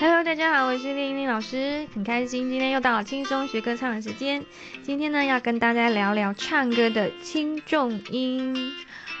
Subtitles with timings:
[0.00, 4.46] Hello，大家好，我是练英老师，很开心今天又到了轻松学歌唱的时间。
[4.82, 8.72] 今天呢，要跟大家聊聊唱歌的轻重音。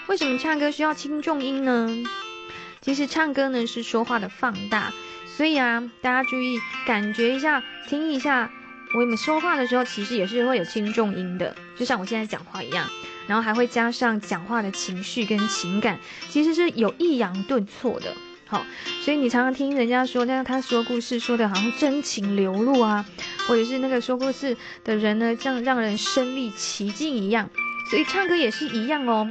[0.06, 1.86] 为什么唱歌需要轻重音呢？
[2.80, 4.90] 其实唱歌呢是说话的放大，
[5.36, 8.50] 所以啊，大家注意感觉一下，听一下，
[8.94, 12.88] 我们说话的时候其实也是会有轻重音的，就像我现在讲话一样，
[13.26, 16.00] 然后还会加上讲话的情绪跟情感，
[16.30, 18.14] 其实是有抑扬顿挫的。
[18.50, 18.66] 好，
[19.04, 23.06] 所以你常常听人家说，那他说故事说的好像真情流露啊，
[23.46, 27.48] 或者是那个说故事的人呢，像让人身临其境一样。
[27.88, 29.30] 所以唱歌也是一样哦，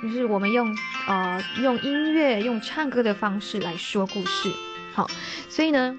[0.00, 0.72] 就是我们用
[1.08, 4.52] 呃用音乐用唱歌的方式来说故事。
[4.94, 5.10] 好，
[5.48, 5.98] 所以呢，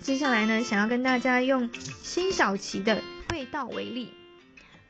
[0.00, 1.70] 接下来呢，想要跟大家用
[2.02, 3.00] 辛晓琪的
[3.32, 4.12] 味道为例。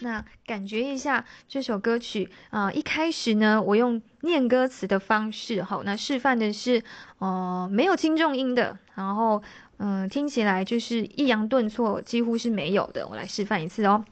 [0.01, 6.83] 那感觉一下这首歌曲啊、一开始呢，我用念歌词的方式，好，那示范的是，
[7.19, 9.43] 呃，没有轻重音的，然后，
[9.79, 13.07] 嗯、听起来就是抑扬顿挫几乎是没有的。
[13.07, 14.05] 我来示范一次哦。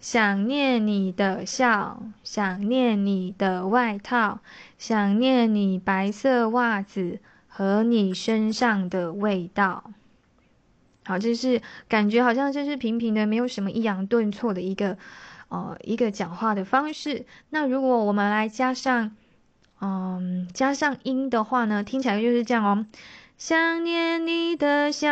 [0.00, 4.40] 想念你的笑，想念你的外套，
[4.76, 9.90] 想念你白色袜子和你身上的味道。
[11.04, 14.96] 好，就是感觉好像就是平平的，没有什么抑扬顿挫的一个，
[15.48, 17.26] 呃，一个讲话的方式。
[17.50, 19.14] 那如果我们来加上，
[19.80, 22.86] 嗯，加上音的话呢，听起来就是这样哦。
[23.36, 25.08] 想念你的笑，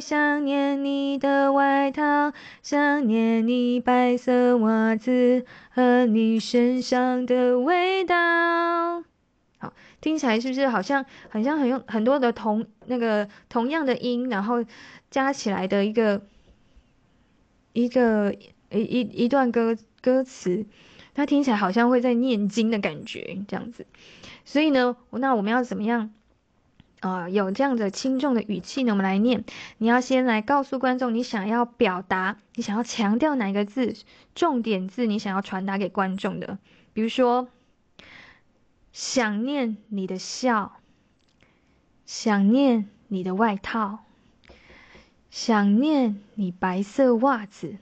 [0.00, 9.04] 想念你的外套，想念你白色袜子和你身上的味道。
[10.00, 14.64] 听起来是不是好像很像很用很多的同那个同样的音，然后
[15.10, 16.22] 加起来的一个
[17.72, 18.34] 一个
[18.70, 20.66] 一一一段歌歌词，
[21.14, 23.86] 它听起来好像会在念经的感觉这样子。
[24.44, 26.10] 所以呢，那我们要怎么样
[27.00, 28.92] 啊、有这样的轻重的语气呢？
[28.92, 29.44] 我们来念，
[29.78, 33.94] 你要先来告诉观众你想要表达，你想要强调哪一个字，
[34.34, 36.58] 重点字，你想要传达给观众的，
[36.92, 37.48] 比如说。
[38.94, 40.76] 想念你的笑，
[42.06, 44.04] 想念你的外套，
[45.32, 47.78] 想念你白色袜子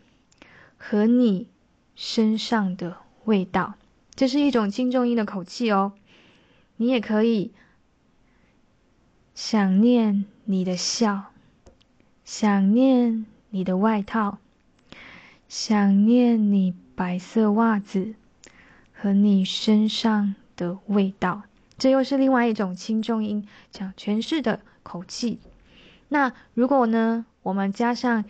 [0.79, 1.49] 和你
[1.95, 2.97] 身上的
[3.27, 3.75] 味道。
[4.15, 5.93] 这是一种轻重音的口气哦。
[6.79, 7.53] 你也可以
[9.35, 11.25] 想念你的笑，
[12.25, 14.39] 想念你的外套，
[15.47, 18.15] 想念你白色袜子
[18.95, 21.43] 和你身上的味道，
[21.79, 25.41] 这又是另外一种轻重音讲诠释的口气。
[26.09, 28.25] 那如果呢，我们加上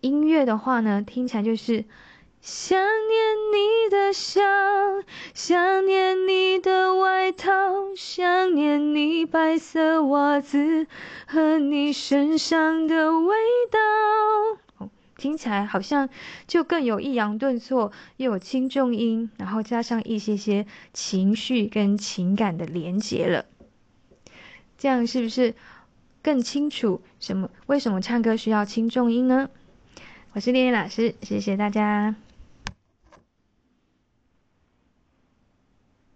[0.00, 1.84] 音乐的话呢，听起来就是
[2.40, 4.40] 想念你的笑，
[5.34, 7.50] 想念你的外套，
[7.96, 10.86] 想念你白色袜子
[11.26, 13.36] 和你身上的味
[13.70, 13.78] 道。
[15.18, 16.08] 听起来好像
[16.46, 20.64] 就更有抑扬顿挫，又有轻重音，然后加上一些些
[20.94, 23.44] 情绪跟情感的连结了。
[24.78, 25.54] 这样是不是
[26.22, 27.50] 更清楚什么？
[27.66, 29.50] 为什么唱歌需要轻重音呢？
[30.32, 32.14] 我是练练老师，谢谢大家。